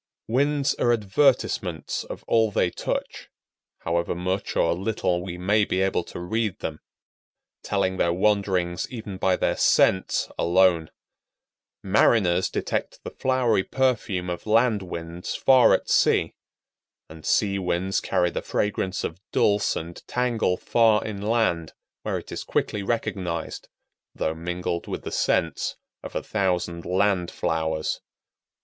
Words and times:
Winds 0.27 0.73
are 0.79 0.91
advertisements 0.91 2.03
of 2.05 2.23
all 2.27 2.49
they 2.49 2.71
touch, 2.71 3.29
however 3.81 4.15
much 4.15 4.55
or 4.55 4.73
little 4.73 5.21
we 5.21 5.37
may 5.37 5.63
be 5.63 5.79
able 5.79 6.03
to 6.05 6.19
read 6.19 6.57
them; 6.57 6.79
telling 7.61 7.97
their 7.97 8.11
wanderings 8.11 8.89
even 8.89 9.17
by 9.17 9.35
their 9.35 9.55
scents 9.55 10.27
alone. 10.39 10.89
Mariners 11.83 12.49
detect 12.49 13.03
the 13.03 13.11
flowery 13.11 13.63
perfume 13.63 14.27
of 14.27 14.47
land 14.47 14.81
winds 14.81 15.35
far 15.35 15.71
at 15.71 15.87
sea, 15.87 16.33
and 17.07 17.23
sea 17.23 17.59
winds 17.59 17.99
carry 17.99 18.31
the 18.31 18.41
fragrance 18.41 19.03
of 19.03 19.21
dulse 19.31 19.75
and 19.75 20.01
tangle 20.07 20.57
far 20.57 21.05
inland, 21.05 21.73
where 22.01 22.17
it 22.17 22.31
is 22.31 22.43
quickly 22.43 22.81
recognized, 22.81 23.69
though 24.15 24.33
mingled 24.33 24.87
with 24.87 25.03
the 25.03 25.11
scents 25.11 25.75
of 26.01 26.15
a 26.15 26.23
thousand 26.23 26.85
land 26.85 27.29
flowers. 27.29 28.01